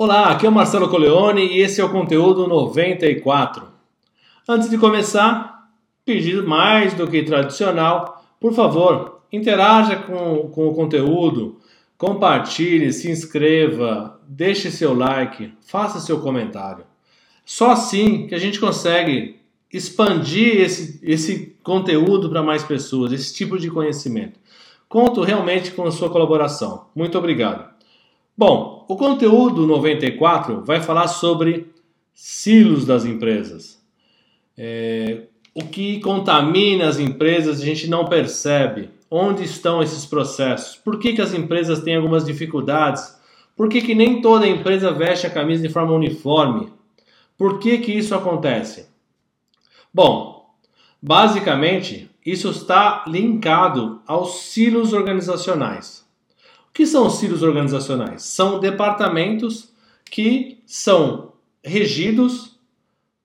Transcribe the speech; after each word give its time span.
Olá, 0.00 0.30
aqui 0.30 0.46
é 0.46 0.48
o 0.48 0.52
Marcelo 0.52 0.88
Coleone 0.88 1.44
e 1.44 1.58
esse 1.58 1.80
é 1.80 1.84
o 1.84 1.90
conteúdo 1.90 2.46
94. 2.46 3.66
Antes 4.48 4.70
de 4.70 4.78
começar, 4.78 5.72
pedir 6.04 6.40
mais 6.40 6.94
do 6.94 7.08
que 7.08 7.20
tradicional, 7.24 8.24
por 8.38 8.52
favor, 8.52 9.22
interaja 9.32 9.96
com, 9.96 10.50
com 10.50 10.68
o 10.68 10.72
conteúdo, 10.72 11.58
compartilhe, 11.96 12.92
se 12.92 13.10
inscreva, 13.10 14.20
deixe 14.24 14.70
seu 14.70 14.94
like, 14.94 15.52
faça 15.66 15.98
seu 15.98 16.20
comentário. 16.20 16.84
Só 17.44 17.72
assim 17.72 18.28
que 18.28 18.36
a 18.36 18.38
gente 18.38 18.60
consegue 18.60 19.40
expandir 19.72 20.60
esse, 20.60 21.00
esse 21.02 21.56
conteúdo 21.60 22.30
para 22.30 22.40
mais 22.40 22.62
pessoas, 22.62 23.10
esse 23.10 23.34
tipo 23.34 23.58
de 23.58 23.68
conhecimento. 23.68 24.38
Conto 24.88 25.22
realmente 25.22 25.72
com 25.72 25.82
a 25.82 25.90
sua 25.90 26.08
colaboração. 26.08 26.86
Muito 26.94 27.18
obrigado. 27.18 27.77
Bom, 28.38 28.86
o 28.88 28.94
conteúdo 28.94 29.66
94 29.66 30.64
vai 30.64 30.80
falar 30.80 31.08
sobre 31.08 31.72
silos 32.14 32.86
das 32.86 33.04
empresas. 33.04 33.82
É, 34.56 35.22
o 35.52 35.64
que 35.64 35.98
contamina 35.98 36.86
as 36.86 37.00
empresas 37.00 37.60
a 37.60 37.64
gente 37.64 37.90
não 37.90 38.04
percebe. 38.04 38.90
Onde 39.10 39.42
estão 39.42 39.82
esses 39.82 40.06
processos? 40.06 40.76
Por 40.76 41.00
que, 41.00 41.14
que 41.14 41.20
as 41.20 41.34
empresas 41.34 41.82
têm 41.82 41.96
algumas 41.96 42.24
dificuldades? 42.24 43.18
Por 43.56 43.68
que, 43.68 43.80
que 43.80 43.92
nem 43.92 44.22
toda 44.22 44.46
empresa 44.46 44.92
veste 44.92 45.26
a 45.26 45.30
camisa 45.30 45.60
de 45.60 45.68
forma 45.68 45.92
uniforme? 45.92 46.72
Por 47.36 47.58
que, 47.58 47.78
que 47.78 47.90
isso 47.90 48.14
acontece? 48.14 48.88
Bom, 49.92 50.54
basicamente, 51.02 52.08
isso 52.24 52.50
está 52.50 53.04
linkado 53.08 54.00
aos 54.06 54.42
silos 54.42 54.92
organizacionais 54.92 56.07
que 56.78 56.86
são 56.86 57.08
os 57.08 57.18
silos 57.18 57.42
organizacionais? 57.42 58.22
São 58.22 58.60
departamentos 58.60 59.72
que 60.08 60.62
são 60.64 61.32
regidos 61.60 62.56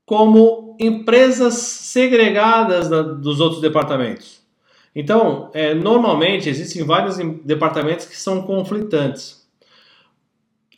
como 0.07 0.75
empresas 0.79 1.53
segregadas 1.53 2.89
da, 2.89 3.03
dos 3.03 3.39
outros 3.39 3.61
departamentos. 3.61 4.41
Então, 4.95 5.51
é, 5.53 5.75
normalmente 5.75 6.49
existem 6.49 6.83
vários 6.83 7.17
departamentos 7.45 8.07
que 8.07 8.17
são 8.17 8.41
conflitantes. 8.41 9.47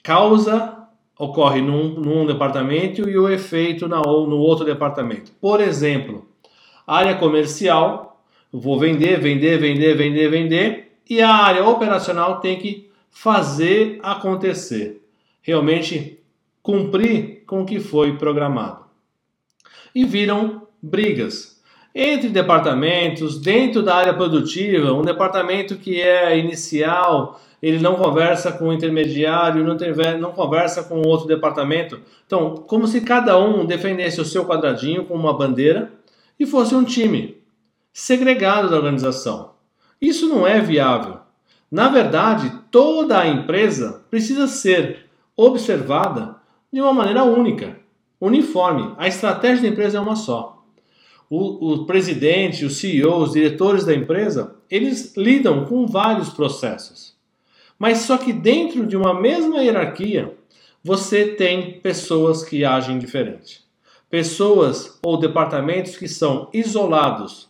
Causa 0.03 0.77
ocorre 1.17 1.61
num, 1.61 1.97
num 1.97 2.25
departamento 2.25 3.07
e 3.07 3.17
o 3.17 3.29
efeito 3.29 3.87
na, 3.87 4.01
no 4.01 4.37
outro 4.37 4.65
departamento. 4.65 5.31
Por 5.39 5.61
exemplo, 5.61 6.27
área 6.85 7.15
comercial, 7.15 8.21
vou 8.51 8.77
vender, 8.77 9.17
vender, 9.21 9.57
vender, 9.59 9.95
vender, 9.95 10.29
vender 10.29 10.85
e 11.09 11.21
a 11.21 11.29
área 11.29 11.65
operacional 11.65 12.39
tem 12.39 12.57
que 12.57 12.89
fazer 13.09 13.99
acontecer, 14.03 15.01
realmente 15.41 16.19
cumprir 16.61 17.43
com 17.45 17.61
o 17.61 17.65
que 17.65 17.79
foi 17.79 18.17
programado. 18.17 18.85
E 19.93 20.03
viram 20.03 20.67
brigas 20.81 21.55
entre 21.97 22.27
departamentos, 22.27 23.39
dentro 23.39 23.81
da 23.81 23.95
área 23.95 24.13
produtiva, 24.13 24.91
um 24.91 25.01
departamento 25.01 25.77
que 25.77 26.01
é 26.01 26.37
inicial, 26.37 27.39
ele 27.61 27.79
não 27.79 27.95
conversa 27.95 28.51
com 28.51 28.67
o 28.67 28.73
intermediário, 28.73 29.63
não, 29.63 29.77
tem, 29.77 29.93
não 30.19 30.33
conversa 30.33 30.83
com 30.83 31.01
outro 31.07 31.25
departamento. 31.25 32.01
Então, 32.27 32.53
como 32.67 32.85
se 32.85 32.99
cada 32.99 33.39
um 33.39 33.65
defendesse 33.65 34.19
o 34.19 34.25
seu 34.25 34.45
quadradinho 34.45 35.05
com 35.05 35.13
uma 35.13 35.33
bandeira 35.33 35.89
e 36.37 36.45
fosse 36.45 36.75
um 36.75 36.83
time 36.83 37.37
segregado 37.93 38.69
da 38.69 38.75
organização. 38.75 39.54
Isso 40.01 40.27
não 40.27 40.45
é 40.45 40.59
viável. 40.59 41.19
Na 41.71 41.89
verdade, 41.89 42.51
toda 42.69 43.19
a 43.19 43.27
empresa 43.27 44.03
precisa 44.09 44.47
ser 44.47 45.05
observada 45.35 46.35
de 46.71 46.79
uma 46.79 46.93
maneira 46.93 47.23
única, 47.23 47.79
uniforme. 48.19 48.93
A 48.97 49.07
estratégia 49.07 49.63
da 49.63 49.69
empresa 49.69 49.97
é 49.97 50.01
uma 50.01 50.15
só. 50.15 50.63
O, 51.29 51.73
o 51.73 51.85
presidente, 51.85 52.65
o 52.65 52.69
CEO, 52.69 53.17
os 53.17 53.33
diretores 53.33 53.83
da 53.83 53.95
empresa, 53.95 54.55
eles 54.69 55.15
lidam 55.17 55.65
com 55.65 55.87
vários 55.87 56.29
processos. 56.29 57.15
Mas 57.79 57.99
só 57.99 58.17
que 58.17 58.31
dentro 58.31 58.85
de 58.85 58.95
uma 58.95 59.13
mesma 59.13 59.61
hierarquia, 59.61 60.35
você 60.83 61.25
tem 61.29 61.79
pessoas 61.79 62.43
que 62.43 62.63
agem 62.63 62.99
diferente. 62.99 63.63
Pessoas 64.09 64.99
ou 65.03 65.17
departamentos 65.17 65.97
que 65.97 66.07
são 66.07 66.47
isolados, 66.53 67.49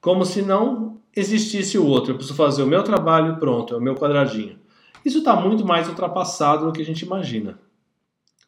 como 0.00 0.24
se 0.24 0.42
não 0.42 0.97
existisse 1.18 1.78
o 1.78 1.86
outro. 1.86 2.12
Eu 2.12 2.16
preciso 2.16 2.36
fazer 2.36 2.62
o 2.62 2.66
meu 2.66 2.82
trabalho 2.82 3.38
pronto, 3.38 3.74
é 3.74 3.76
o 3.76 3.80
meu 3.80 3.94
quadradinho. 3.94 4.58
Isso 5.04 5.18
está 5.18 5.34
muito 5.36 5.64
mais 5.64 5.88
ultrapassado 5.88 6.66
do 6.66 6.72
que 6.72 6.82
a 6.82 6.84
gente 6.84 7.02
imagina. 7.02 7.58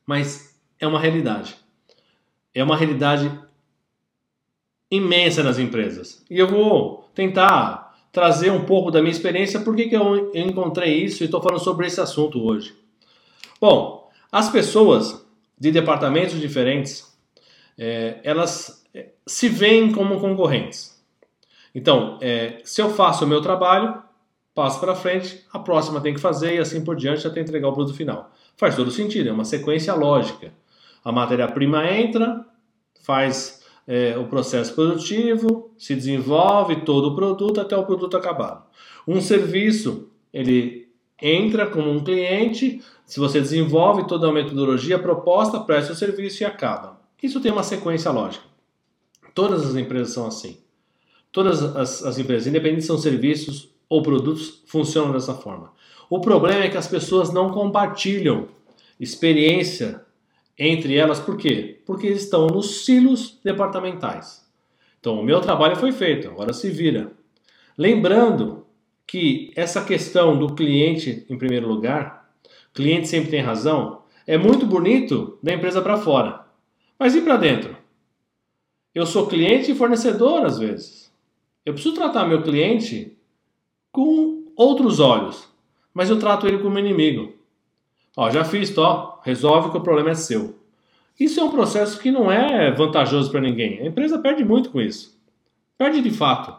Mas 0.07 0.61
é 0.79 0.87
uma 0.87 0.99
realidade. 0.99 1.57
É 2.55 2.63
uma 2.63 2.77
realidade 2.77 3.31
imensa 4.91 5.43
nas 5.43 5.59
empresas. 5.59 6.25
E 6.29 6.39
eu 6.39 6.49
vou 6.49 7.09
tentar 7.15 7.97
trazer 8.11 8.51
um 8.51 8.65
pouco 8.65 8.91
da 8.91 9.01
minha 9.01 9.13
experiência, 9.13 9.61
por 9.61 9.77
que 9.77 9.89
eu 9.95 10.33
encontrei 10.35 11.05
isso 11.05 11.23
e 11.23 11.27
estou 11.27 11.41
falando 11.41 11.63
sobre 11.63 11.87
esse 11.87 12.01
assunto 12.01 12.45
hoje. 12.45 12.75
Bom, 13.61 14.11
as 14.33 14.51
pessoas 14.51 15.25
de 15.59 15.71
departamentos 15.71 16.41
diferentes, 16.41 17.17
é, 17.79 18.19
elas 18.25 18.85
é, 18.95 19.11
se 19.27 19.49
veem 19.49 19.93
como 19.93 20.19
concorrentes. 20.19 21.00
Então, 21.75 22.19
é, 22.21 22.61
se 22.65 22.81
eu 22.83 22.91
faço 22.91 23.25
o 23.25 23.29
meu 23.29 23.41
trabalho, 23.41 24.03
passo 24.55 24.81
para 24.81 24.95
frente, 24.95 25.45
a 25.53 25.59
próxima 25.59 26.01
tem 26.01 26.15
que 26.15 26.21
fazer 26.21 26.57
e 26.57 26.59
assim 26.59 26.85
por 26.85 26.97
diante 26.97 27.27
até 27.27 27.41
entregar 27.41 27.69
o 27.69 27.73
produto 27.73 27.97
final. 27.97 28.31
Faz 28.57 28.77
todo 28.77 28.91
sentido, 28.91 29.29
é 29.29 29.33
uma 29.33 29.45
sequência 29.45 29.95
lógica. 29.95 30.53
A 31.05 31.11
matéria-prima 31.11 31.91
entra, 31.91 32.45
faz 33.03 33.63
é, 33.87 34.17
o 34.19 34.27
processo 34.27 34.75
produtivo, 34.75 35.73
se 35.79 35.95
desenvolve 35.95 36.85
todo 36.85 37.09
o 37.09 37.15
produto 37.15 37.61
até 37.61 37.77
o 37.77 37.87
produto 37.87 38.17
acabado. 38.17 38.65
Um 39.07 39.21
serviço, 39.21 40.11
ele 40.33 40.89
entra 41.21 41.67
como 41.67 41.91
um 41.91 42.03
cliente, 42.03 42.83
se 43.05 43.19
você 43.19 43.41
desenvolve 43.41 44.07
toda 44.07 44.29
a 44.29 44.33
metodologia 44.33 44.99
proposta, 44.99 45.59
presta 45.61 45.93
o 45.93 45.97
serviço 45.97 46.43
e 46.43 46.47
acaba. 46.47 47.01
Isso 47.23 47.41
tem 47.41 47.51
uma 47.51 47.63
sequência 47.63 48.11
lógica. 48.11 48.45
Todas 49.35 49.67
as 49.67 49.75
empresas 49.75 50.15
são 50.15 50.27
assim. 50.27 50.60
Todas 51.33 51.63
as, 51.63 52.03
as 52.03 52.19
empresas, 52.19 52.47
independente 52.47 52.83
se 52.83 52.89
são 52.89 52.99
serviços 52.99 53.71
ou 53.89 54.03
produtos, 54.03 54.63
funcionam 54.67 55.13
dessa 55.13 55.35
forma. 55.35 55.73
O 56.09 56.21
problema 56.21 56.65
é 56.65 56.69
que 56.69 56.77
as 56.77 56.89
pessoas 56.89 57.33
não 57.33 57.51
compartilham 57.51 58.49
experiência 58.99 60.05
entre 60.63 60.95
elas, 60.95 61.19
por 61.19 61.39
quê? 61.39 61.81
Porque 61.87 62.07
estão 62.09 62.47
nos 62.47 62.85
silos 62.85 63.41
departamentais. 63.43 64.47
Então, 65.01 65.19
o 65.19 65.25
meu 65.25 65.41
trabalho 65.41 65.75
foi 65.75 65.91
feito, 65.91 66.29
agora 66.29 66.53
se 66.53 66.69
vira. 66.69 67.13
Lembrando 67.79 68.67
que 69.07 69.51
essa 69.57 69.83
questão 69.83 70.39
do 70.39 70.55
cliente 70.55 71.25
em 71.31 71.39
primeiro 71.39 71.67
lugar, 71.67 72.31
cliente 72.75 73.09
sempre 73.09 73.31
tem 73.31 73.41
razão, 73.41 74.03
é 74.27 74.37
muito 74.37 74.67
bonito 74.67 75.39
da 75.43 75.55
empresa 75.55 75.81
para 75.81 75.97
fora. 75.97 76.45
Mas 76.99 77.15
e 77.15 77.23
para 77.23 77.39
dentro? 77.39 77.75
Eu 78.95 79.07
sou 79.07 79.27
cliente 79.27 79.71
e 79.71 79.75
fornecedor 79.75 80.45
às 80.45 80.59
vezes. 80.59 81.00
Eu 81.71 81.75
preciso 81.75 81.95
tratar 81.95 82.27
meu 82.27 82.43
cliente 82.43 83.17
com 83.93 84.45
outros 84.57 84.99
olhos, 84.99 85.49
mas 85.95 86.11
eu 86.11 86.19
trato 86.19 86.49
ele 86.49 86.59
como 86.59 86.81
inimigo. 86.81 87.33
Ó, 88.17 88.29
já 88.29 88.45
fiz, 88.45 88.77
ó, 88.77 89.21
resolve 89.23 89.71
que 89.71 89.77
o 89.77 89.81
problema 89.81 90.11
é 90.11 90.17
seu. 90.17 90.59
Isso 91.19 91.39
é 91.39 91.45
um 91.45 91.51
processo 91.53 92.01
que 92.01 92.11
não 92.11 92.29
é 92.29 92.73
vantajoso 92.73 93.31
para 93.31 93.41
ninguém. 93.41 93.79
A 93.79 93.87
empresa 93.87 94.19
perde 94.19 94.45
muito 94.45 94.71
com 94.71 94.81
isso. 94.81 95.17
Perde 95.79 96.03
de 96.03 96.11
fato. 96.11 96.53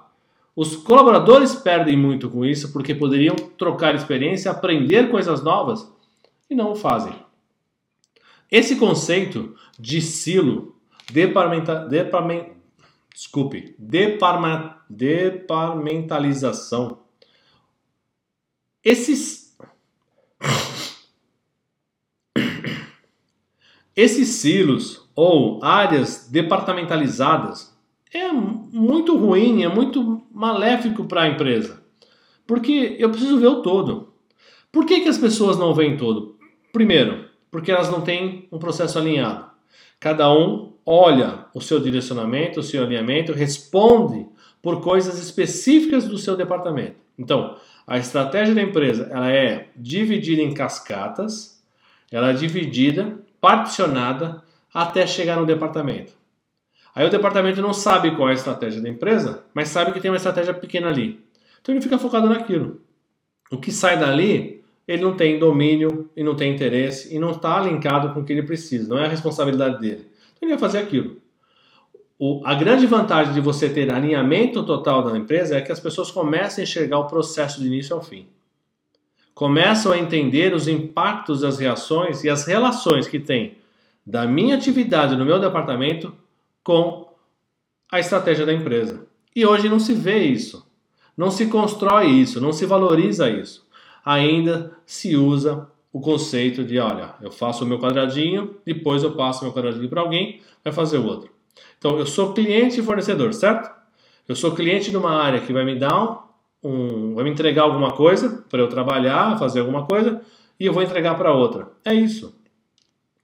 Os 0.55 0.77
colaboradores 0.77 1.55
perdem 1.55 1.97
muito 1.97 2.29
com 2.29 2.45
isso 2.45 2.72
porque 2.72 2.95
poderiam 2.95 3.35
trocar 3.35 3.93
experiência, 3.93 4.49
aprender 4.49 5.11
coisas 5.11 5.43
novas 5.43 5.93
e 6.49 6.55
não 6.55 6.72
o 6.72 6.75
fazem. 6.75 7.13
Esse 8.49 8.78
conceito 8.78 9.57
de 9.78 10.02
silo, 10.02 10.73
departamenta, 11.11 11.85
departamenta, 11.85 12.61
desculpe, 13.14 13.75
deparma, 13.78 14.80
departamentalização. 14.96 16.99
Esses 18.84 19.55
esses 23.96 24.28
silos 24.29 25.08
ou 25.16 25.64
áreas 25.64 26.28
departamentalizadas 26.32 27.72
é 28.14 28.32
muito 28.32 29.17
ruim, 29.17 29.64
é 29.64 29.67
muito 29.67 30.23
maléfico 30.32 31.05
para 31.05 31.23
a 31.23 31.28
empresa. 31.28 31.82
Porque 32.47 32.96
eu 32.99 33.09
preciso 33.09 33.40
ver 33.40 33.47
o 33.47 33.61
todo. 33.61 34.14
Por 34.72 34.85
que, 34.85 35.02
que 35.02 35.09
as 35.09 35.17
pessoas 35.17 35.58
não 35.58 35.73
veem 35.73 35.97
todo? 35.97 36.38
Primeiro, 36.73 37.26
porque 37.49 37.72
elas 37.72 37.90
não 37.90 38.02
têm 38.02 38.47
um 38.52 38.58
processo 38.58 38.97
alinhado. 38.97 39.52
Cada 39.99 40.32
um 40.34 40.73
olha 40.85 41.46
o 41.53 41.61
seu 41.61 41.79
direcionamento, 41.79 42.59
o 42.59 42.64
seu 42.64 42.84
alinhamento, 42.84 43.34
responde 43.34 44.28
por 44.61 44.81
coisas 44.81 45.19
específicas 45.19 46.08
do 46.08 46.17
seu 46.17 46.35
departamento. 46.35 46.96
Então, 47.17 47.58
a 47.85 47.97
estratégia 47.97 48.53
da 48.53 48.61
empresa 48.61 49.09
ela 49.11 49.31
é 49.31 49.69
dividida 49.75 50.41
em 50.41 50.53
cascatas 50.53 51.61
Ela 52.11 52.31
é 52.31 52.34
dividida, 52.34 53.19
particionada 53.40 54.43
até 54.73 55.08
chegar 55.08 55.37
no 55.37 55.46
departamento. 55.46 56.13
Aí 56.93 57.05
o 57.05 57.09
departamento 57.09 57.61
não 57.61 57.73
sabe 57.73 58.16
qual 58.16 58.28
é 58.28 58.31
a 58.31 58.35
estratégia 58.35 58.81
da 58.81 58.90
empresa, 58.90 59.46
mas 59.53 59.69
sabe 59.69 59.93
que 59.93 59.99
tem 60.02 60.11
uma 60.11 60.17
estratégia 60.17 60.53
pequena 60.53 60.90
ali. 60.90 61.23
Então 61.61 61.73
ele 61.73 61.81
fica 61.81 61.97
focado 61.97 62.28
naquilo. 62.28 62.81
O 63.49 63.57
que 63.57 63.72
sai 63.72 63.97
dali, 63.97 64.64
ele 64.87 65.02
não 65.02 65.16
tem 65.16 65.40
domínio 65.40 66.09
e 66.16 66.23
não 66.23 66.35
tem 66.35 66.53
interesse 66.53 67.16
e 67.16 67.19
não 67.19 67.31
está 67.31 67.61
linkado 67.61 68.14
com 68.14 68.19
o 68.19 68.25
que 68.25 68.34
ele 68.34 68.43
precisa, 68.43 68.90
não 68.90 69.02
é 69.02 69.05
a 69.05 69.09
responsabilidade 69.09 69.79
dele. 69.79 70.07
Então 70.35 70.49
ele 70.49 70.52
vai 70.52 70.59
fazer 70.59 70.79
aquilo. 70.79 71.22
O, 72.23 72.40
a 72.46 72.53
grande 72.53 72.85
vantagem 72.85 73.34
de 73.34 73.41
você 73.41 73.68
ter 73.68 73.91
alinhamento 73.91 74.62
total 74.62 75.02
da 75.02 75.18
empresa 75.18 75.58
é 75.58 75.62
que 75.62 75.72
as 75.72 75.79
pessoas 75.79 76.12
começam 76.12 76.62
a 76.62 76.64
enxergar 76.64 77.00
o 77.00 77.08
processo 77.08 77.59
de 77.59 77.66
início 77.66 77.96
ao 77.96 78.03
fim. 78.03 78.28
Começam 79.34 79.91
a 79.91 79.97
entender 79.97 80.53
os 80.53 80.68
impactos 80.68 81.41
das 81.41 81.58
reações 81.58 82.23
e 82.23 82.29
as 82.29 82.46
relações 82.46 83.08
que 83.08 83.20
tem 83.20 83.58
da 84.06 84.28
minha 84.28 84.53
atividade 84.53 85.16
no 85.16 85.26
meu 85.26 85.40
departamento 85.40 86.14
com 86.64 87.12
a 87.91 88.00
estratégia 88.00 88.46
da 88.46 88.53
empresa. 88.53 89.03
E 89.35 89.44
hoje 89.44 89.67
não 89.67 89.79
se 89.79 89.96
vê 89.96 90.20
isso, 90.20 90.64
não 91.17 91.32
se 91.32 91.47
constrói 91.47 92.06
isso, 92.06 92.40
não 92.40 92.53
se 92.53 92.67
valoriza 92.67 93.32
isso. 93.32 93.66
Ainda 94.06 94.72
se 94.85 95.16
usa 95.16 95.67
o 95.91 96.00
conceito 96.00 96.64
de, 96.64 96.78
olha, 96.78 97.16
eu 97.20 97.32
faço 97.32 97.66
o 97.66 97.67
meu 97.67 97.79
quadradinho, 97.79 98.58
depois 98.64 99.02
eu 99.02 99.14
passo 99.14 99.41
o 99.41 99.46
meu 99.46 99.53
quadradinho 99.56 99.90
para 99.90 100.02
alguém, 100.02 100.40
vai 100.64 100.72
fazer 100.72 101.00
o 101.00 101.06
outro. 101.08 101.41
Então, 101.78 101.98
eu 101.98 102.06
sou 102.06 102.34
cliente 102.34 102.80
e 102.80 102.84
fornecedor, 102.84 103.34
certo? 103.34 103.70
Eu 104.28 104.36
sou 104.36 104.53
cliente 104.53 104.92
de 104.92 104.98
uma 104.98 105.22
área 105.22 105.42
que 105.42 105.52
vai 105.52 105.66
me 105.66 105.78
dar 105.78 106.30
um, 106.64 107.16
vai 107.16 107.24
me 107.24 107.32
entregar 107.32 107.64
alguma 107.64 107.92
coisa 107.92 108.46
para 108.50 108.59
eu 108.59 108.68
trabalhar, 108.68 109.38
fazer 109.38 109.62
alguma 109.62 109.86
coisa, 109.86 110.22
e 110.59 110.66
eu 110.66 110.74
vou 110.74 110.84
entregar 110.84 111.16
para 111.16 111.34
outra. 111.34 111.70
É 111.84 111.94
isso. 111.94 112.40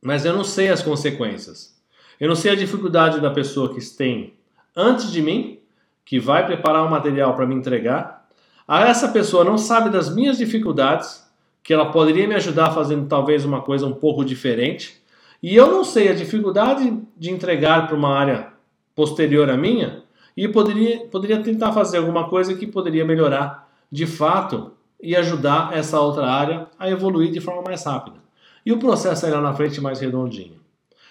Mas 0.02 0.26
eu 0.26 0.34
não 0.34 0.44
sei 0.44 0.70
as 0.70 0.82
consequências. 0.82 1.78
Eu 2.20 2.28
não 2.28 2.36
sei 2.36 2.52
a 2.52 2.56
dificuldade 2.56 3.22
da 3.22 3.30
pessoa 3.30 3.74
que 3.74 3.80
tem 3.96 4.34
antes 4.76 5.12
de 5.12 5.22
mim, 5.22 5.60
que 6.04 6.20
vai 6.20 6.46
preparar 6.46 6.86
o 6.86 6.90
material 6.90 7.36
para 7.36 7.46
me 7.46 7.54
entregar. 7.54 8.28
A 8.68 8.88
essa 8.88 9.10
pessoa 9.10 9.44
não 9.44 9.58
sabe 9.58 9.90
das 9.90 10.14
minhas 10.14 10.38
dificuldades, 10.38 11.26
que 11.62 11.74
ela 11.74 11.92
poderia 11.92 12.28
me 12.28 12.36
ajudar 12.36 12.72
fazendo 12.72 13.08
talvez 13.08 13.44
uma 13.46 13.62
coisa 13.62 13.86
um 13.86 13.94
pouco 13.94 14.24
diferente. 14.24 15.02
E 15.42 15.56
eu 15.56 15.72
não 15.72 15.84
sei 15.84 16.10
a 16.10 16.16
dificuldade 16.16 16.98
de 17.16 17.32
entregar 17.32 17.88
para 17.88 17.96
uma 17.96 18.16
área 18.16 18.54
posterior 18.96 19.50
à 19.50 19.58
minha 19.58 20.04
e 20.36 20.48
poderia, 20.48 21.06
poderia 21.08 21.42
tentar 21.42 21.72
fazer 21.72 21.98
alguma 21.98 22.30
coisa 22.30 22.56
que 22.56 22.66
poderia 22.66 23.06
melhorar 23.06 23.72
de 23.92 24.06
fato 24.06 24.72
e 25.02 25.16
ajudar 25.16 25.76
essa 25.76 26.00
outra 26.00 26.28
área 26.28 26.68
a 26.78 26.90
evoluir 26.90 27.32
de 27.32 27.40
forma 27.40 27.62
mais 27.62 27.84
rápida. 27.84 28.18
E 28.66 28.72
o 28.72 28.80
processo 28.80 29.26
aí 29.26 29.32
lá 29.32 29.40
na 29.40 29.54
frente 29.54 29.80
mais 29.80 30.00
redondinho. 30.00 30.60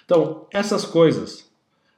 Então, 0.05 0.47
essas 0.53 0.85
coisas, 0.85 1.51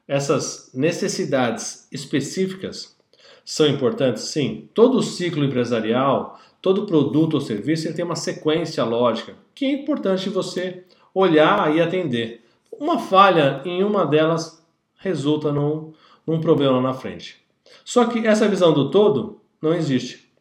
essas 0.07 0.71
necessidades 0.73 1.87
específicas 1.91 2.95
são 3.43 3.67
importantes? 3.67 4.23
Sim. 4.23 4.69
Todo 4.73 5.01
ciclo 5.01 5.43
empresarial, 5.43 6.39
todo 6.61 6.85
produto 6.85 7.33
ou 7.35 7.41
serviço 7.41 7.87
ele 7.87 7.95
tem 7.95 8.05
uma 8.05 8.15
sequência 8.15 8.83
lógica 8.83 9.35
que 9.53 9.65
é 9.65 9.71
importante 9.71 10.29
você 10.29 10.85
olhar 11.13 11.75
e 11.75 11.81
atender. 11.81 12.45
Uma 12.71 12.99
falha 12.99 13.61
em 13.65 13.83
uma 13.83 14.05
delas 14.05 14.65
resulta 14.97 15.51
num, 15.51 15.93
num 16.25 16.39
problema 16.39 16.81
na 16.81 16.93
frente. 16.93 17.43
Só 17.83 18.05
que 18.05 18.25
essa 18.25 18.47
visão 18.47 18.73
do 18.73 18.89
todo 18.89 19.41
não 19.61 19.73
existe. 19.73 20.31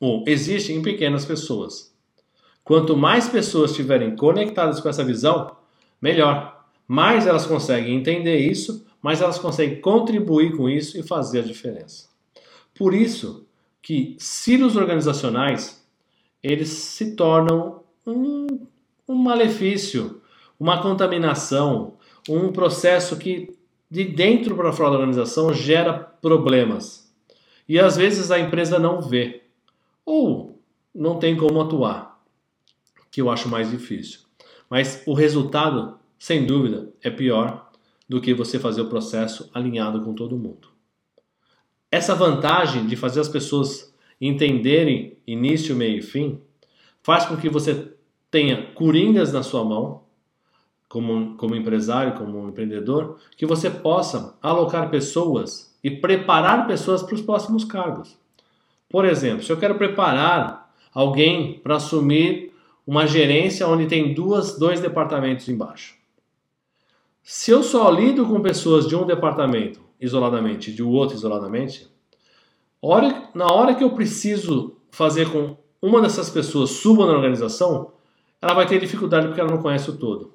Ou 0.00 0.24
existe 0.26 0.72
em 0.72 0.82
pequenas 0.82 1.24
pessoas. 1.24 1.94
Quanto 2.64 2.96
mais 2.96 3.28
pessoas 3.28 3.70
estiverem 3.70 4.16
conectadas 4.16 4.80
com 4.80 4.88
essa 4.88 5.04
visão, 5.04 5.56
melhor 6.00 6.64
mais 6.86 7.26
elas 7.26 7.46
conseguem 7.46 7.96
entender 7.96 8.38
isso, 8.38 8.86
mais 9.00 9.20
elas 9.20 9.38
conseguem 9.38 9.80
contribuir 9.80 10.56
com 10.56 10.68
isso 10.68 10.98
e 10.98 11.02
fazer 11.02 11.40
a 11.40 11.44
diferença. 11.44 12.08
Por 12.74 12.94
isso 12.94 13.46
que 13.82 14.16
silos 14.18 14.76
organizacionais 14.76 15.86
eles 16.42 16.68
se 16.68 17.14
tornam 17.14 17.82
um, 18.06 18.46
um 19.10 19.14
malefício, 19.14 20.20
uma 20.58 20.82
contaminação, 20.82 21.94
um 22.28 22.52
processo 22.52 23.16
que 23.16 23.56
de 23.90 24.04
dentro 24.04 24.54
para 24.54 24.72
fora 24.72 24.90
da 24.90 24.96
organização 24.96 25.52
gera 25.52 25.94
problemas. 25.94 27.12
E 27.68 27.78
às 27.78 27.96
vezes 27.96 28.30
a 28.30 28.38
empresa 28.38 28.78
não 28.78 29.00
vê 29.00 29.42
ou 30.04 30.60
não 30.94 31.18
tem 31.18 31.36
como 31.36 31.60
atuar, 31.60 32.20
que 33.10 33.20
eu 33.20 33.30
acho 33.30 33.48
mais 33.48 33.70
difícil. 33.70 34.20
Mas 34.68 35.02
o 35.06 35.14
resultado 35.14 36.00
sem 36.20 36.44
dúvida, 36.44 36.92
é 37.02 37.08
pior 37.08 37.72
do 38.06 38.20
que 38.20 38.34
você 38.34 38.58
fazer 38.58 38.82
o 38.82 38.90
processo 38.90 39.50
alinhado 39.54 40.02
com 40.02 40.14
todo 40.14 40.36
mundo. 40.36 40.68
Essa 41.90 42.14
vantagem 42.14 42.86
de 42.86 42.94
fazer 42.94 43.20
as 43.20 43.28
pessoas 43.28 43.94
entenderem 44.20 45.16
início, 45.26 45.74
meio 45.74 45.98
e 45.98 46.02
fim 46.02 46.38
faz 47.02 47.24
com 47.24 47.38
que 47.38 47.48
você 47.48 47.90
tenha 48.30 48.72
coringas 48.74 49.32
na 49.32 49.42
sua 49.42 49.64
mão, 49.64 50.02
como, 50.88 51.36
como 51.36 51.54
empresário, 51.54 52.14
como 52.14 52.48
empreendedor, 52.48 53.18
que 53.36 53.46
você 53.46 53.70
possa 53.70 54.36
alocar 54.42 54.90
pessoas 54.90 55.76
e 55.82 55.90
preparar 55.90 56.66
pessoas 56.66 57.02
para 57.02 57.14
os 57.14 57.22
próximos 57.22 57.64
cargos. 57.64 58.18
Por 58.88 59.04
exemplo, 59.04 59.42
se 59.42 59.52
eu 59.52 59.56
quero 59.56 59.76
preparar 59.76 60.74
alguém 60.92 61.60
para 61.60 61.76
assumir 61.76 62.52
uma 62.86 63.06
gerência 63.06 63.68
onde 63.68 63.86
tem 63.86 64.12
duas, 64.12 64.58
dois 64.58 64.80
departamentos 64.80 65.48
embaixo. 65.48 65.94
Se 67.22 67.50
eu 67.52 67.62
só 67.62 67.88
lido 67.88 68.26
com 68.26 68.40
pessoas 68.40 68.88
de 68.88 68.96
um 68.96 69.06
departamento 69.06 69.80
isoladamente 70.00 70.70
e 70.70 70.74
de 70.74 70.82
outro 70.82 71.14
isoladamente, 71.16 71.88
na 73.34 73.46
hora 73.52 73.74
que 73.74 73.84
eu 73.84 73.90
preciso 73.90 74.76
fazer 74.90 75.30
com 75.30 75.56
uma 75.80 76.00
dessas 76.00 76.28
pessoas 76.30 76.70
suba 76.70 77.06
na 77.06 77.12
organização, 77.12 77.92
ela 78.40 78.54
vai 78.54 78.66
ter 78.66 78.80
dificuldade 78.80 79.26
porque 79.26 79.40
ela 79.40 79.50
não 79.50 79.62
conhece 79.62 79.90
o 79.90 79.96
todo. 79.96 80.34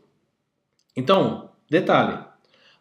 Então, 0.96 1.50
detalhe: 1.70 2.20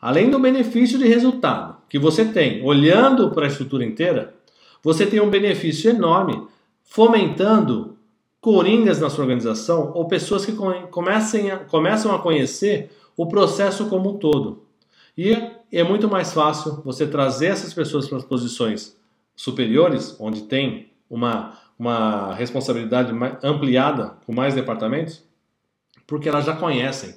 além 0.00 0.30
do 0.30 0.38
benefício 0.38 0.98
de 0.98 1.06
resultado 1.06 1.76
que 1.88 1.98
você 1.98 2.24
tem 2.24 2.64
olhando 2.64 3.30
para 3.30 3.44
a 3.44 3.48
estrutura 3.48 3.84
inteira, 3.84 4.34
você 4.82 5.06
tem 5.06 5.20
um 5.20 5.30
benefício 5.30 5.90
enorme 5.90 6.46
fomentando 6.82 7.96
coringas 8.40 9.00
na 9.00 9.08
sua 9.08 9.24
organização 9.24 9.92
ou 9.94 10.06
pessoas 10.06 10.44
que 10.44 10.52
comecem 10.90 11.50
a, 11.50 11.56
começam 11.58 12.14
a 12.14 12.18
conhecer 12.18 12.90
o 13.16 13.26
processo 13.26 13.86
como 13.88 14.10
um 14.10 14.18
todo. 14.18 14.64
E 15.16 15.34
é 15.72 15.82
muito 15.82 16.08
mais 16.08 16.34
fácil 16.34 16.82
você 16.84 17.06
trazer 17.06 17.46
essas 17.46 17.72
pessoas 17.72 18.06
para 18.06 18.18
as 18.18 18.24
posições 18.24 18.96
superiores, 19.34 20.16
onde 20.20 20.42
tem 20.42 20.90
uma, 21.08 21.58
uma 21.78 22.34
responsabilidade 22.34 23.12
ampliada 23.42 24.14
com 24.26 24.34
mais 24.34 24.54
departamentos, 24.54 25.22
porque 26.06 26.28
elas 26.28 26.44
já 26.44 26.56
conhecem. 26.56 27.16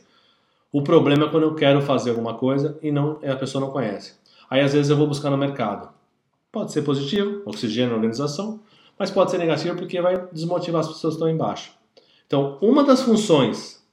O 0.72 0.82
problema 0.82 1.26
é 1.26 1.30
quando 1.30 1.44
eu 1.44 1.56
quero 1.56 1.82
fazer 1.82 2.12
alguma 2.12 2.36
coisa 2.36 2.78
e 2.82 2.92
não 2.92 3.20
a 3.24 3.36
pessoa 3.36 3.64
não 3.64 3.72
conhece. 3.72 4.16
Aí 4.50 4.62
às 4.62 4.74
vezes 4.74 4.90
eu 4.90 4.98
vou 4.98 5.08
buscar 5.08 5.30
no 5.30 5.38
mercado. 5.38 5.90
Pode 6.52 6.72
ser 6.72 6.82
positivo, 6.82 7.42
oxigênio 7.46 7.92
na 7.92 7.96
organização, 7.96 8.60
mas 8.98 9.12
pode 9.12 9.32
ser 9.32 9.38
negativo 9.38 9.78
porque 9.78 10.02
vai 10.02 10.28
desmotivar 10.32 10.82
as 10.82 10.88
pessoas 10.88 11.14
que 11.14 11.18
estão 11.18 11.30
embaixo. 11.30 11.72
Então, 12.26 12.58
uma 12.62 12.84
das 12.84 13.02
funções 13.02 13.86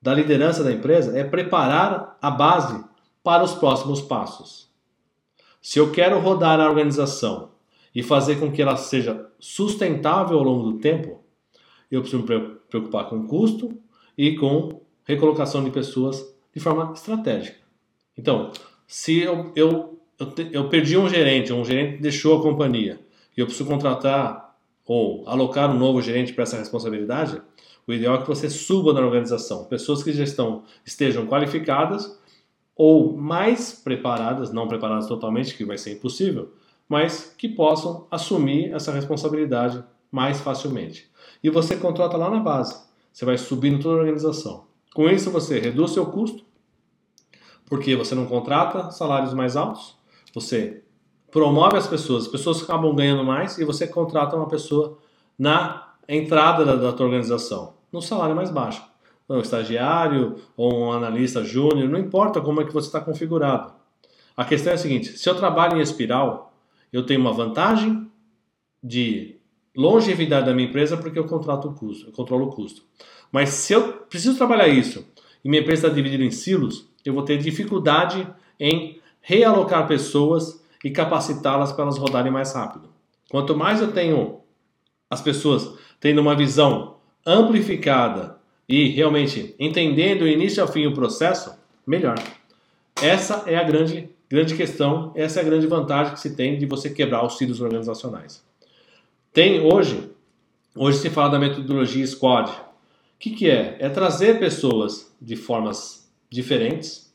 da 0.00 0.12
liderança 0.14 0.62
da 0.62 0.72
empresa 0.72 1.16
é 1.18 1.24
preparar 1.24 2.16
a 2.20 2.30
base 2.30 2.84
para 3.22 3.42
os 3.42 3.54
próximos 3.54 4.00
passos. 4.00 4.68
Se 5.60 5.78
eu 5.78 5.92
quero 5.92 6.18
rodar 6.18 6.60
a 6.60 6.68
organização 6.68 7.51
e 7.94 8.02
fazer 8.02 8.36
com 8.36 8.50
que 8.50 8.62
ela 8.62 8.76
seja 8.76 9.28
sustentável 9.38 10.38
ao 10.38 10.44
longo 10.44 10.70
do 10.70 10.78
tempo, 10.78 11.20
eu 11.90 12.00
preciso 12.00 12.22
me 12.22 12.56
preocupar 12.70 13.08
com 13.08 13.26
custo 13.26 13.76
e 14.16 14.34
com 14.36 14.80
recolocação 15.04 15.62
de 15.62 15.70
pessoas 15.70 16.34
de 16.54 16.60
forma 16.60 16.92
estratégica. 16.92 17.58
Então, 18.16 18.50
se 18.86 19.20
eu, 19.20 19.52
eu, 19.54 19.98
eu, 20.18 20.32
eu 20.52 20.68
perdi 20.68 20.96
um 20.96 21.08
gerente, 21.08 21.52
um 21.52 21.64
gerente 21.64 22.00
deixou 22.00 22.38
a 22.38 22.42
companhia, 22.42 23.00
e 23.36 23.40
eu 23.40 23.46
preciso 23.46 23.68
contratar 23.68 24.56
ou 24.86 25.26
alocar 25.28 25.70
um 25.70 25.78
novo 25.78 26.02
gerente 26.02 26.32
para 26.32 26.42
essa 26.42 26.58
responsabilidade, 26.58 27.40
o 27.86 27.92
ideal 27.92 28.16
é 28.16 28.18
que 28.18 28.28
você 28.28 28.48
suba 28.48 28.92
na 28.92 29.00
organização. 29.00 29.64
Pessoas 29.64 30.02
que 30.02 30.12
já 30.12 30.24
estão, 30.24 30.64
estejam 30.84 31.26
qualificadas 31.26 32.18
ou 32.76 33.16
mais 33.16 33.72
preparadas, 33.72 34.52
não 34.52 34.68
preparadas 34.68 35.06
totalmente, 35.06 35.56
que 35.56 35.64
vai 35.64 35.78
ser 35.78 35.92
impossível, 35.92 36.52
mas 36.92 37.34
que 37.38 37.48
possam 37.48 38.06
assumir 38.10 38.70
essa 38.74 38.92
responsabilidade 38.92 39.82
mais 40.10 40.42
facilmente. 40.42 41.10
E 41.42 41.48
você 41.48 41.74
contrata 41.74 42.18
lá 42.18 42.28
na 42.28 42.38
base. 42.38 42.78
Você 43.10 43.24
vai 43.24 43.38
subindo 43.38 43.82
toda 43.82 43.94
a 43.94 43.98
organização. 44.00 44.66
Com 44.94 45.08
isso 45.08 45.30
você 45.30 45.58
reduz 45.58 45.92
seu 45.92 46.04
custo, 46.04 46.44
porque 47.64 47.96
você 47.96 48.14
não 48.14 48.26
contrata 48.26 48.90
salários 48.90 49.32
mais 49.32 49.56
altos, 49.56 49.96
você 50.34 50.82
promove 51.30 51.78
as 51.78 51.86
pessoas, 51.86 52.24
as 52.24 52.30
pessoas 52.30 52.62
acabam 52.62 52.94
ganhando 52.94 53.24
mais 53.24 53.56
e 53.56 53.64
você 53.64 53.86
contrata 53.86 54.36
uma 54.36 54.46
pessoa 54.46 54.98
na 55.38 55.94
entrada 56.06 56.62
da, 56.62 56.76
da 56.76 56.92
tua 56.92 57.06
organização, 57.06 57.72
no 57.90 58.02
salário 58.02 58.36
mais 58.36 58.50
baixo. 58.50 58.84
um 59.30 59.40
estagiário 59.40 60.36
ou 60.54 60.74
um 60.74 60.92
analista 60.92 61.42
júnior, 61.42 61.88
não 61.88 61.98
importa 61.98 62.38
como 62.38 62.60
é 62.60 62.66
que 62.66 62.74
você 62.74 62.88
está 62.88 63.00
configurado. 63.00 63.72
A 64.36 64.44
questão 64.44 64.72
é 64.72 64.74
a 64.74 64.78
seguinte: 64.78 65.16
se 65.16 65.26
eu 65.26 65.34
trabalho 65.34 65.78
em 65.78 65.80
espiral, 65.80 66.51
eu 66.92 67.04
tenho 67.04 67.20
uma 67.20 67.32
vantagem 67.32 68.10
de 68.82 69.36
longevidade 69.74 70.46
da 70.46 70.54
minha 70.54 70.68
empresa 70.68 70.96
porque 70.96 71.18
eu 71.18 71.24
contrato 71.24 71.68
o 71.68 71.74
custo, 71.74 72.08
eu 72.08 72.12
controlo 72.12 72.46
o 72.46 72.50
custo. 72.50 72.82
Mas 73.30 73.50
se 73.50 73.72
eu 73.72 73.92
preciso 73.92 74.36
trabalhar 74.36 74.68
isso 74.68 75.06
e 75.44 75.48
minha 75.48 75.62
empresa 75.62 75.86
está 75.86 75.94
dividida 75.94 76.22
em 76.22 76.30
silos, 76.30 76.88
eu 77.04 77.14
vou 77.14 77.24
ter 77.24 77.38
dificuldade 77.38 78.26
em 78.60 79.00
realocar 79.20 79.86
pessoas 79.86 80.62
e 80.84 80.90
capacitá-las 80.90 81.72
para 81.72 81.84
elas 81.84 81.98
rodarem 81.98 82.30
mais 82.30 82.52
rápido. 82.52 82.90
Quanto 83.30 83.56
mais 83.56 83.80
eu 83.80 83.92
tenho 83.92 84.40
as 85.08 85.20
pessoas 85.20 85.78
tendo 86.00 86.20
uma 86.20 86.34
visão 86.34 86.96
amplificada 87.24 88.36
e 88.68 88.88
realmente 88.88 89.54
entendendo 89.58 90.20
do 90.20 90.28
início 90.28 90.62
ao 90.62 90.68
fim 90.68 90.86
o 90.86 90.94
processo, 90.94 91.54
melhor. 91.86 92.16
Essa 93.00 93.44
é 93.46 93.56
a 93.56 93.62
grande, 93.62 94.10
grande 94.28 94.54
questão, 94.54 95.12
essa 95.14 95.40
é 95.40 95.42
a 95.42 95.44
grande 95.44 95.66
vantagem 95.66 96.14
que 96.14 96.20
se 96.20 96.34
tem 96.34 96.58
de 96.58 96.66
você 96.66 96.90
quebrar 96.90 97.24
os 97.24 97.38
silos 97.38 97.60
organizacionais. 97.60 98.44
Tem 99.32 99.60
hoje, 99.60 100.10
hoje 100.74 100.98
se 100.98 101.10
fala 101.10 101.30
da 101.30 101.38
metodologia 101.38 102.06
Squad. 102.06 102.50
O 102.50 102.54
que, 103.18 103.30
que 103.30 103.48
é? 103.48 103.76
É 103.78 103.88
trazer 103.88 104.38
pessoas 104.38 105.14
de 105.20 105.36
formas 105.36 106.10
diferentes, 106.28 107.12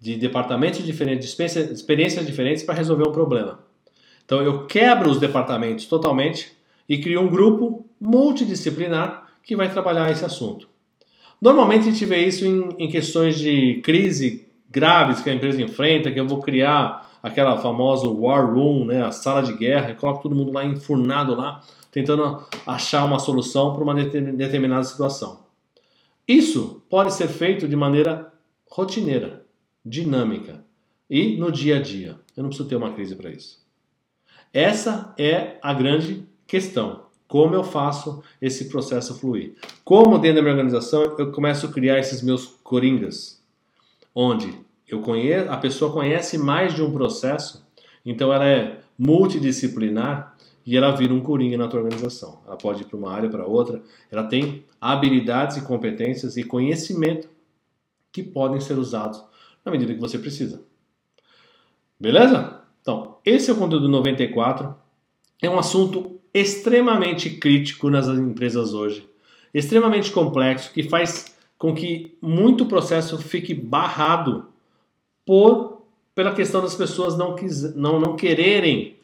de 0.00 0.16
departamentos 0.16 0.84
diferentes, 0.84 1.34
de 1.34 1.72
experiências 1.72 2.26
diferentes 2.26 2.62
para 2.62 2.74
resolver 2.74 3.08
um 3.08 3.12
problema. 3.12 3.58
Então 4.24 4.42
eu 4.42 4.66
quebro 4.66 5.10
os 5.10 5.18
departamentos 5.18 5.86
totalmente 5.86 6.52
e 6.88 6.98
crio 6.98 7.20
um 7.20 7.28
grupo 7.28 7.86
multidisciplinar 8.00 9.26
que 9.42 9.56
vai 9.56 9.70
trabalhar 9.70 10.10
esse 10.10 10.24
assunto. 10.24 10.68
Normalmente 11.40 11.88
a 11.88 11.90
gente 11.90 12.04
vê 12.04 12.24
isso 12.24 12.44
em, 12.44 12.68
em 12.78 12.88
questões 12.88 13.38
de 13.38 13.80
crise 13.82 14.45
graves 14.76 15.22
que 15.22 15.30
a 15.30 15.34
empresa 15.34 15.62
enfrenta, 15.62 16.12
que 16.12 16.20
eu 16.20 16.28
vou 16.28 16.42
criar 16.42 17.10
aquela 17.22 17.56
famosa 17.56 18.06
war 18.06 18.52
room, 18.52 18.84
né, 18.84 19.02
a 19.02 19.10
sala 19.10 19.42
de 19.42 19.54
guerra, 19.54 19.90
e 19.90 19.94
coloco 19.94 20.22
todo 20.22 20.34
mundo 20.34 20.52
lá 20.52 20.66
enfurnado 20.66 21.34
lá, 21.34 21.62
tentando 21.90 22.44
achar 22.66 23.06
uma 23.06 23.18
solução 23.18 23.72
para 23.72 23.82
uma 23.82 23.94
determinada 23.94 24.84
situação. 24.84 25.46
Isso 26.28 26.82
pode 26.90 27.14
ser 27.14 27.26
feito 27.26 27.66
de 27.66 27.74
maneira 27.74 28.30
rotineira, 28.70 29.46
dinâmica 29.82 30.62
e 31.08 31.38
no 31.38 31.50
dia 31.50 31.78
a 31.78 31.82
dia. 31.82 32.20
Eu 32.36 32.42
não 32.42 32.50
preciso 32.50 32.68
ter 32.68 32.76
uma 32.76 32.92
crise 32.92 33.16
para 33.16 33.30
isso. 33.30 33.64
Essa 34.52 35.14
é 35.16 35.56
a 35.62 35.72
grande 35.72 36.26
questão. 36.46 37.06
Como 37.26 37.54
eu 37.54 37.64
faço 37.64 38.22
esse 38.42 38.68
processo 38.68 39.18
fluir? 39.18 39.54
Como 39.82 40.18
dentro 40.18 40.36
da 40.36 40.42
minha 40.42 40.52
organização 40.52 41.02
eu 41.18 41.32
começo 41.32 41.64
a 41.64 41.72
criar 41.72 41.98
esses 41.98 42.20
meus 42.20 42.46
coringas, 42.62 43.42
onde 44.14 44.65
eu 44.88 45.00
conheço, 45.00 45.50
a 45.50 45.56
pessoa 45.56 45.92
conhece 45.92 46.38
mais 46.38 46.74
de 46.74 46.82
um 46.82 46.92
processo, 46.92 47.66
então 48.04 48.32
ela 48.32 48.46
é 48.46 48.80
multidisciplinar 48.98 50.36
e 50.64 50.76
ela 50.76 50.94
vira 50.94 51.12
um 51.12 51.20
coringa 51.20 51.56
na 51.56 51.68
tua 51.68 51.80
organização. 51.80 52.40
Ela 52.46 52.56
pode 52.56 52.82
ir 52.82 52.86
para 52.86 52.96
uma 52.96 53.12
área 53.12 53.28
para 53.28 53.46
outra, 53.46 53.82
ela 54.10 54.24
tem 54.24 54.64
habilidades 54.80 55.56
e 55.56 55.62
competências 55.62 56.36
e 56.36 56.44
conhecimento 56.44 57.28
que 58.12 58.22
podem 58.22 58.60
ser 58.60 58.78
usados 58.78 59.22
na 59.64 59.72
medida 59.72 59.92
que 59.92 60.00
você 60.00 60.18
precisa. 60.18 60.62
Beleza? 61.98 62.60
Então, 62.80 63.18
esse 63.24 63.50
é 63.50 63.52
o 63.52 63.56
conteúdo 63.56 63.88
94. 63.88 64.74
É 65.42 65.50
um 65.50 65.58
assunto 65.58 66.20
extremamente 66.32 67.30
crítico 67.30 67.90
nas 67.90 68.06
empresas 68.08 68.74
hoje, 68.74 69.08
extremamente 69.52 70.12
complexo, 70.12 70.72
que 70.72 70.82
faz 70.82 71.36
com 71.58 71.74
que 71.74 72.16
muito 72.20 72.66
processo 72.66 73.18
fique 73.18 73.54
barrado 73.54 74.46
por 75.26 75.76
pela 76.14 76.32
questão 76.32 76.62
das 76.62 76.74
pessoas 76.74 77.18
não, 77.18 77.36
quis, 77.36 77.74
não, 77.74 78.00
não 78.00 78.16
quererem 78.16 78.96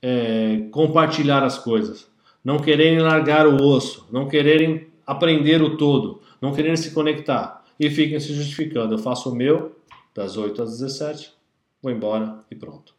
é, 0.00 0.68
compartilhar 0.70 1.42
as 1.42 1.58
coisas, 1.58 2.06
não 2.44 2.60
quererem 2.60 3.00
largar 3.00 3.44
o 3.48 3.60
osso, 3.60 4.06
não 4.12 4.28
quererem 4.28 4.86
aprender 5.04 5.60
o 5.60 5.76
todo, 5.76 6.22
não 6.40 6.54
quererem 6.54 6.76
se 6.76 6.92
conectar 6.92 7.64
e 7.78 7.90
fiquem 7.90 8.20
se 8.20 8.32
justificando. 8.32 8.94
Eu 8.94 8.98
faço 8.98 9.30
o 9.30 9.34
meu 9.34 9.74
das 10.14 10.36
8 10.36 10.62
às 10.62 10.78
17, 10.78 11.32
vou 11.82 11.90
embora 11.90 12.38
e 12.48 12.54
pronto. 12.54 12.94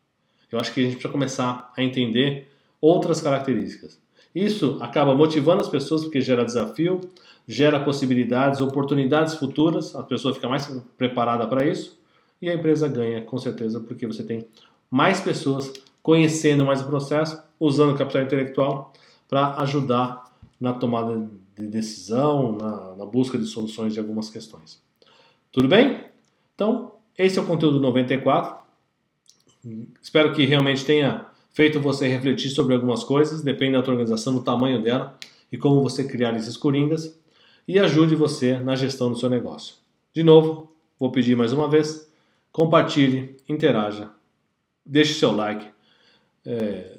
Eu 0.52 0.60
acho 0.60 0.74
que 0.74 0.82
a 0.82 0.84
gente 0.84 0.94
precisa 0.96 1.14
começar 1.14 1.72
a 1.78 1.82
entender 1.82 2.52
outras 2.82 3.22
características. 3.22 4.02
Isso 4.36 4.78
acaba 4.82 5.16
motivando 5.16 5.62
as 5.62 5.70
pessoas 5.70 6.04
porque 6.04 6.20
gera 6.20 6.44
desafio, 6.44 7.00
gera 7.48 7.80
possibilidades, 7.80 8.60
oportunidades 8.60 9.36
futuras, 9.36 9.96
a 9.96 10.04
pessoa 10.04 10.34
fica 10.34 10.50
mais 10.50 10.68
preparada 10.98 11.48
para 11.48 11.66
isso 11.66 12.00
e 12.41 12.50
a 12.50 12.53
empresa 12.53 12.88
ganha 12.88 13.21
com 13.21 13.38
certeza 13.38 13.79
porque 13.79 14.07
você 14.07 14.24
tem 14.24 14.48
mais 14.89 15.21
pessoas 15.21 15.71
conhecendo 16.01 16.65
mais 16.65 16.81
o 16.81 16.88
processo, 16.88 17.41
usando 17.60 17.98
capital 17.98 18.24
intelectual 18.24 18.93
para 19.29 19.55
ajudar 19.62 20.31
na 20.60 20.74
tomada 20.74 21.29
de 21.57 21.67
decisão, 21.67 22.57
na, 22.57 22.95
na 22.95 23.05
busca 23.05 23.38
de 23.38 23.45
soluções 23.45 23.93
de 23.93 24.00
algumas 24.00 24.29
questões. 24.29 24.81
Tudo 25.51 25.67
bem? 25.67 26.05
Então, 26.55 26.93
esse 27.17 27.38
é 27.38 27.41
o 27.41 27.45
conteúdo 27.45 27.79
94. 27.79 28.62
Espero 30.01 30.33
que 30.33 30.45
realmente 30.45 30.83
tenha 30.83 31.27
feito 31.53 31.79
você 31.79 32.07
refletir 32.07 32.50
sobre 32.50 32.74
algumas 32.74 33.03
coisas, 33.03 33.41
depende 33.41 33.74
da 33.74 33.83
tua 33.83 33.93
organização, 33.93 34.33
do 34.33 34.41
tamanho 34.41 34.81
dela 34.81 35.17
e 35.51 35.57
como 35.57 35.81
você 35.81 36.03
criar 36.03 36.36
esses 36.36 36.57
coringas 36.57 37.19
e 37.67 37.77
ajude 37.77 38.15
você 38.15 38.57
na 38.57 38.75
gestão 38.75 39.12
do 39.12 39.17
seu 39.17 39.29
negócio. 39.29 39.75
De 40.13 40.24
novo, 40.24 40.71
vou 41.00 41.12
pedir 41.12 41.36
mais 41.36 41.53
uma 41.53 41.69
vez, 41.69 42.11
compartilhe, 42.51 43.38
interaja, 43.48 44.10
deixe 44.86 45.13
seu 45.13 45.31
like, 45.31 45.67
é, 46.46 46.98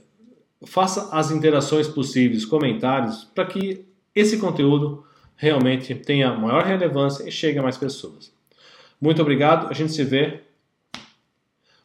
faça 0.67 1.15
as 1.17 1.31
interações 1.31 1.89
possíveis, 1.89 2.45
comentários, 2.45 3.25
para 3.25 3.47
que 3.47 3.85
esse 4.15 4.39
conteúdo 4.39 5.05
realmente 5.37 5.95
tenha 5.95 6.35
maior 6.35 6.65
relevância 6.65 7.29
e 7.29 7.33
chegue 7.33 7.59
a 7.59 7.63
mais 7.63 7.77
pessoas. 7.77 8.33
Muito 9.01 9.21
obrigado, 9.21 9.69
a 9.69 9.73
gente 9.73 9.93
se 9.93 10.05
vê 10.05 10.43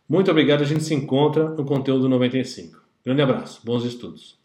muito 0.09 0.31
obrigado, 0.31 0.61
a 0.61 0.65
gente 0.65 0.85
se 0.85 0.93
encontra 0.93 1.49
no 1.49 1.65
conteúdo 1.65 2.07
95. 2.07 2.81
Grande 3.03 3.21
abraço, 3.21 3.59
bons 3.65 3.83
estudos. 3.83 4.36